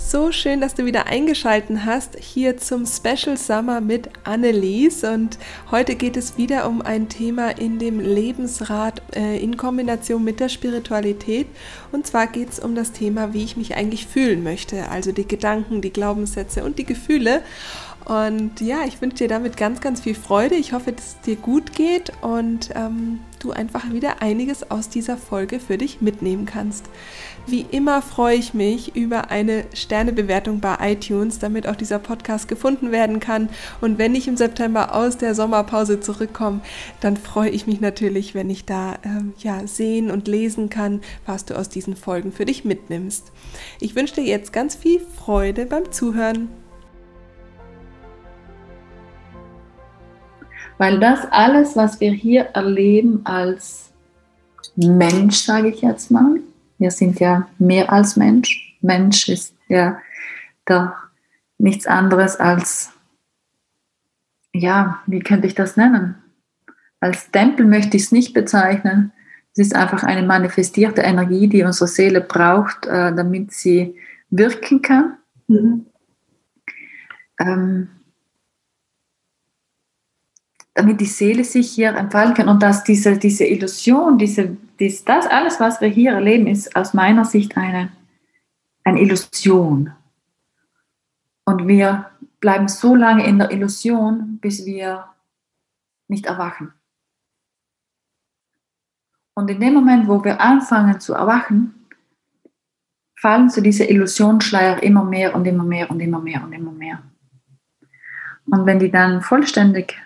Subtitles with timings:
[0.00, 5.04] So schön, dass du wieder eingeschalten hast hier zum Special Summer mit Annelies.
[5.04, 5.38] Und
[5.70, 10.48] heute geht es wieder um ein Thema in dem Lebensrat äh, in Kombination mit der
[10.48, 11.48] Spiritualität.
[11.92, 14.88] Und zwar geht es um das Thema, wie ich mich eigentlich fühlen möchte.
[14.88, 17.42] Also die Gedanken, die Glaubenssätze und die Gefühle.
[18.04, 20.54] Und ja, ich wünsche dir damit ganz, ganz viel Freude.
[20.54, 25.16] Ich hoffe, dass es dir gut geht und ähm, du einfach wieder einiges aus dieser
[25.16, 26.86] Folge für dich mitnehmen kannst.
[27.46, 32.92] Wie immer freue ich mich über eine Sternebewertung bei iTunes, damit auch dieser Podcast gefunden
[32.92, 33.48] werden kann.
[33.80, 36.60] Und wenn ich im September aus der Sommerpause zurückkomme,
[37.00, 41.44] dann freue ich mich natürlich, wenn ich da ähm, ja, sehen und lesen kann, was
[41.44, 43.32] du aus diesen Folgen für dich mitnimmst.
[43.80, 46.48] Ich wünsche dir jetzt ganz viel Freude beim Zuhören.
[50.78, 53.92] Weil das alles, was wir hier erleben als
[54.76, 56.40] Mensch, sage ich jetzt mal,
[56.78, 58.76] wir sind ja mehr als Mensch.
[58.80, 60.00] Mensch ist ja
[60.64, 60.92] doch
[61.58, 62.92] nichts anderes als,
[64.54, 66.14] ja, wie könnte ich das nennen?
[67.00, 69.12] Als Tempel möchte ich es nicht bezeichnen.
[69.52, 73.96] Es ist einfach eine manifestierte Energie, die unsere Seele braucht, äh, damit sie
[74.30, 75.16] wirken kann.
[75.48, 75.86] Mhm.
[77.40, 77.88] Ähm,
[80.78, 85.26] damit die Seele sich hier entfalten kann und dass diese, diese Illusion, diese, dies, das
[85.26, 87.90] alles, was wir hier erleben, ist aus meiner Sicht eine,
[88.84, 89.92] eine Illusion.
[91.44, 95.06] Und wir bleiben so lange in der Illusion, bis wir
[96.06, 96.72] nicht erwachen.
[99.34, 101.74] Und in dem Moment, wo wir anfangen zu erwachen,
[103.16, 107.02] fallen zu dieser Illusionsschleier immer mehr und immer mehr und immer mehr und immer mehr.
[108.46, 109.96] Und wenn die dann vollständig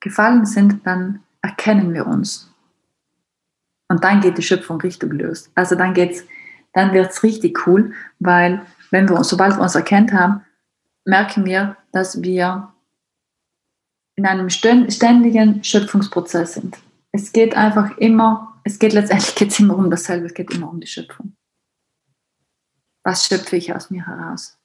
[0.00, 2.52] gefallen sind, dann erkennen wir uns.
[3.88, 5.50] Und dann geht die Schöpfung richtig los.
[5.54, 6.24] Also dann geht's,
[6.72, 10.44] dann wird's richtig cool, weil wenn wir uns, sobald wir uns erkennt haben,
[11.04, 12.72] merken wir, dass wir
[14.16, 16.78] in einem ständigen Schöpfungsprozess sind.
[17.12, 20.80] Es geht einfach immer, es geht letztendlich geht's immer um dasselbe, es geht immer um
[20.80, 21.34] die Schöpfung.
[23.02, 24.58] Was schöpfe ich aus mir heraus?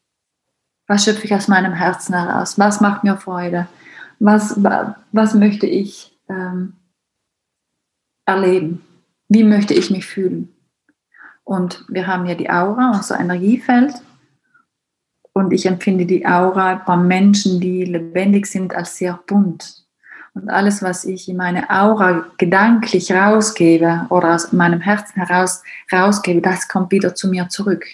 [0.87, 2.59] Was schöpfe ich aus meinem Herzen heraus?
[2.59, 3.67] Was macht mir Freude?
[4.19, 4.61] Was,
[5.11, 6.73] was möchte ich ähm,
[8.25, 8.81] erleben?
[9.27, 10.49] Wie möchte ich mich fühlen?
[11.43, 13.93] Und wir haben ja die Aura, unser Energiefeld.
[15.33, 19.85] Und ich empfinde die Aura bei Menschen, die lebendig sind, als sehr bunt.
[20.33, 26.41] Und alles, was ich in meine Aura gedanklich rausgebe oder aus meinem Herzen heraus rausgebe,
[26.41, 27.85] das kommt wieder zu mir zurück.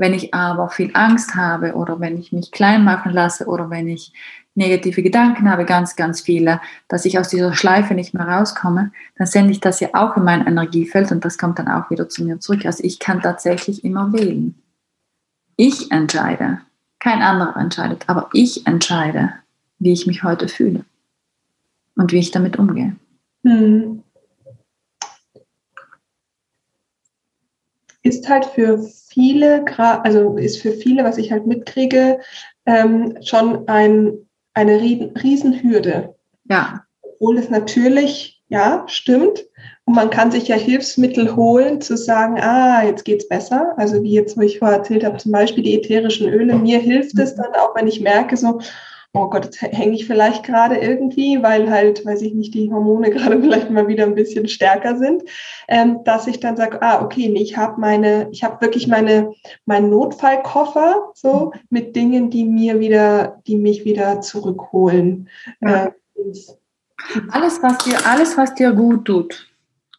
[0.00, 3.86] Wenn ich aber viel Angst habe oder wenn ich mich klein machen lasse oder wenn
[3.86, 4.14] ich
[4.54, 9.26] negative Gedanken habe, ganz, ganz viele, dass ich aus dieser Schleife nicht mehr rauskomme, dann
[9.26, 12.24] sende ich das ja auch in mein Energiefeld und das kommt dann auch wieder zu
[12.24, 12.64] mir zurück.
[12.64, 14.54] Also ich kann tatsächlich immer wählen.
[15.56, 16.62] Ich entscheide.
[16.98, 19.34] Kein anderer entscheidet, aber ich entscheide,
[19.80, 20.86] wie ich mich heute fühle
[21.94, 22.96] und wie ich damit umgehe.
[23.44, 24.02] Hm.
[28.10, 32.18] Ist halt für viele, also ist für viele, was ich halt mitkriege,
[32.66, 36.16] ähm, schon ein, eine Riesenhürde.
[36.48, 36.84] Ja.
[37.02, 39.46] Obwohl es natürlich, ja, stimmt.
[39.84, 43.74] Und man kann sich ja Hilfsmittel holen, zu sagen, ah, jetzt geht's besser.
[43.76, 46.56] Also wie jetzt, wo ich vorher erzählt habe, zum Beispiel die ätherischen Öle.
[46.56, 48.60] Mir hilft es dann auch, wenn ich merke, so,
[49.12, 53.10] oh Gott, jetzt hänge ich vielleicht gerade irgendwie, weil halt, weiß ich nicht, die Hormone
[53.10, 55.22] gerade vielleicht mal wieder ein bisschen stärker sind,
[55.68, 59.32] ähm, dass ich dann sage, ah, okay, nee, ich habe meine, ich habe wirklich meine,
[59.66, 65.28] meinen Notfallkoffer so mit Dingen, die mir wieder, die mich wieder zurückholen.
[65.60, 65.86] Ja.
[65.86, 65.92] Äh,
[67.30, 69.48] alles, was dir, alles, was dir gut tut,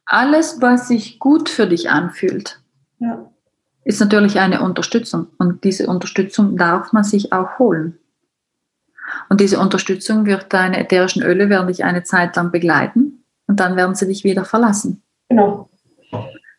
[0.05, 2.61] alles, was sich gut für dich anfühlt,
[2.99, 3.29] ja.
[3.83, 5.27] ist natürlich eine Unterstützung.
[5.37, 7.97] Und diese Unterstützung darf man sich auch holen.
[9.31, 13.77] Und diese Unterstützung wird deine ätherischen Öle werden dich eine Zeit lang begleiten und dann
[13.77, 15.03] werden sie dich wieder verlassen.
[15.29, 15.69] Genau.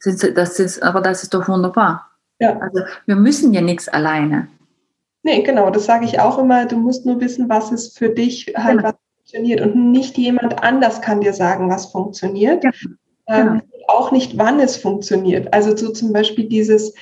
[0.01, 2.09] Das ist, aber das ist doch wunderbar.
[2.39, 2.59] Ja.
[2.59, 4.49] Also wir müssen ja nichts alleine.
[5.23, 6.65] Nee, genau, das sage ich auch immer.
[6.65, 8.89] Du musst nur wissen, was ist für dich halt genau.
[8.89, 9.61] was funktioniert.
[9.61, 12.65] Und nicht jemand anders kann dir sagen, was funktioniert.
[12.65, 12.71] Ja.
[13.29, 13.63] Ähm, genau.
[13.89, 15.53] auch nicht, wann es funktioniert.
[15.53, 16.95] Also so zum Beispiel dieses,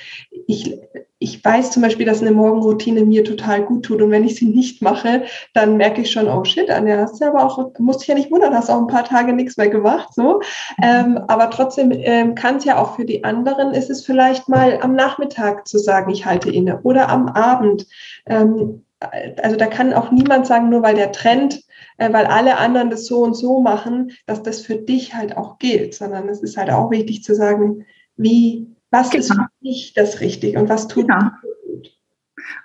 [0.47, 0.77] ich,
[1.21, 4.01] ich weiß zum Beispiel, dass eine Morgenroutine mir total gut tut.
[4.01, 7.25] Und wenn ich sie nicht mache, dann merke ich schon, oh shit, Anja, hast du
[7.25, 10.09] aber auch, musst dich ja nicht wundern, hast auch ein paar Tage nichts mehr gemacht.
[10.15, 10.41] So.
[10.81, 14.79] Ähm, aber trotzdem ähm, kann es ja auch für die anderen, ist es vielleicht mal
[14.81, 17.85] am Nachmittag zu sagen, ich halte inne oder am Abend.
[18.25, 21.61] Ähm, also da kann auch niemand sagen, nur weil der Trend,
[21.99, 25.59] äh, weil alle anderen das so und so machen, dass das für dich halt auch
[25.59, 27.85] gilt, sondern es ist halt auch wichtig zu sagen,
[28.17, 29.23] wie was genau.
[29.23, 31.31] ist für mich das Richtige und was tut genau.
[31.41, 31.91] gut?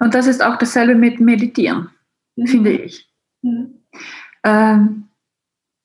[0.00, 1.90] Und das ist auch dasselbe mit Meditieren,
[2.34, 2.46] mhm.
[2.46, 3.08] finde ich.
[3.42, 3.82] Mhm.
[4.44, 5.04] Ähm,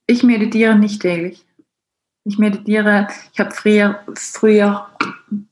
[0.07, 1.45] ich meditiere nicht täglich.
[2.23, 4.87] Ich meditiere, ich habe früher, früher,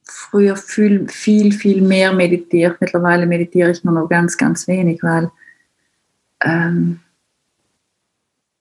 [0.03, 2.79] früher viel, viel, viel mehr meditiert.
[2.79, 5.31] Mittlerweile meditiere ich nur noch ganz, ganz wenig, weil,
[6.43, 6.99] ähm,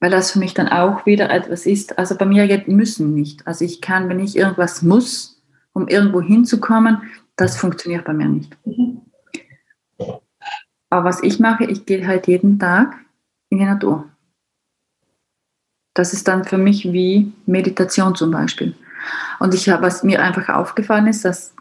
[0.01, 1.99] weil das für mich dann auch wieder etwas ist.
[1.99, 3.47] Also bei mir geht müssen nicht.
[3.47, 5.38] Also ich kann, wenn ich irgendwas muss,
[5.79, 7.03] um irgendwo hinzukommen,
[7.37, 8.57] das funktioniert bei mir nicht.
[8.67, 9.01] Mhm.
[10.91, 12.97] Aber was ich mache, ich gehe halt jeden Tag
[13.51, 14.09] in die Natur.
[15.95, 18.75] Das ist dann für mich wie Meditation zum Beispiel.
[19.39, 21.55] Und ich habe, was mir einfach aufgefallen ist, dass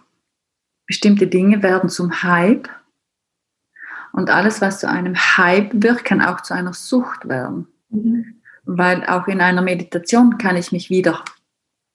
[0.86, 2.70] bestimmte Dinge werden zum Hype.
[4.14, 7.68] Und alles, was zu einem Hype wird, kann auch zu einer Sucht werden.
[7.90, 8.42] Mhm.
[8.64, 11.24] Weil auch in einer Meditation kann ich mich wieder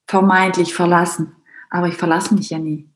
[0.06, 1.34] vermeintlich verlassen
[1.72, 2.86] aber ich verlasse mich ja nie.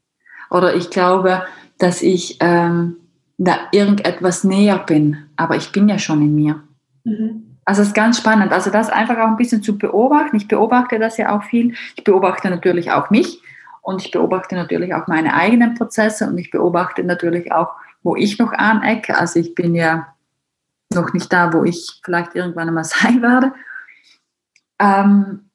[0.50, 1.44] Oder ich glaube,
[1.78, 2.96] dass ich ähm,
[3.38, 6.62] da irgendetwas näher bin, aber ich bin ja schon in mir.
[7.04, 7.56] Mhm.
[7.64, 8.52] Also es ist ganz spannend.
[8.52, 10.36] Also das einfach auch ein bisschen zu beobachten.
[10.36, 11.74] Ich beobachte das ja auch viel.
[11.96, 13.40] Ich beobachte natürlich auch mich
[13.80, 17.70] und ich beobachte natürlich auch meine eigenen Prozesse und ich beobachte natürlich auch,
[18.02, 19.16] wo ich noch anecke.
[19.16, 20.14] Also ich bin ja
[20.92, 23.52] noch nicht da, wo ich vielleicht irgendwann einmal sein werde.
[24.78, 25.50] Ähm,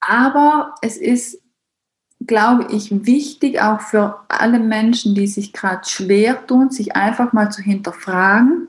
[0.00, 1.42] aber es ist
[2.28, 7.50] glaube ich, wichtig auch für alle Menschen, die sich gerade schwer tun, sich einfach mal
[7.50, 8.68] zu hinterfragen,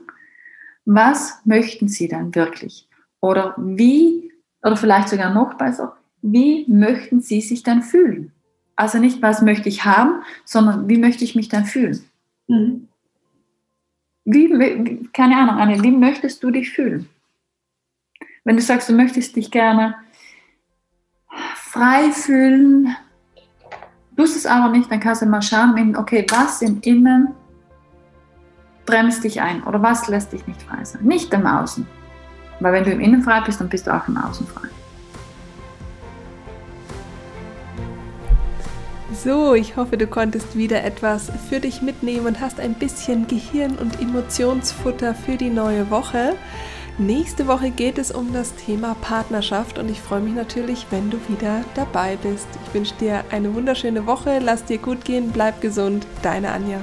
[0.84, 2.88] was möchten sie dann wirklich?
[3.20, 8.32] Oder wie, oder vielleicht sogar noch besser, wie möchten sie sich dann fühlen?
[8.74, 12.02] Also nicht, was möchte ich haben, sondern wie möchte ich mich dann fühlen?
[12.48, 12.88] Mhm.
[14.24, 17.08] Wie, keine Ahnung, Anne, wie möchtest du dich fühlen?
[18.44, 19.96] Wenn du sagst, du möchtest dich gerne
[21.56, 22.96] frei fühlen,
[24.20, 27.28] Tust es aber nicht, dann kannst du mal schauen, okay, was im Innen
[28.84, 31.02] bremst dich ein oder was lässt dich nicht frei sein.
[31.04, 31.86] Nicht im Außen.
[32.60, 34.68] Weil wenn du im Innen frei bist, dann bist du auch im Außen frei.
[39.14, 43.78] So, ich hoffe, du konntest wieder etwas für dich mitnehmen und hast ein bisschen Gehirn-
[43.78, 46.34] und Emotionsfutter für die neue Woche.
[47.00, 51.16] Nächste Woche geht es um das Thema Partnerschaft und ich freue mich natürlich, wenn du
[51.28, 52.46] wieder dabei bist.
[52.66, 56.82] Ich wünsche dir eine wunderschöne Woche, lass dir gut gehen, bleib gesund, deine Anja.